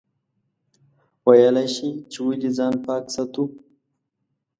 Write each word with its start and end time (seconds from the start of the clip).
ویلای 1.27 1.67
شئ 1.75 1.89
چې 2.11 2.19
ولې 2.25 2.49
ځان 2.57 2.73
پاک 2.85 3.03
ساتو؟ 3.13 3.43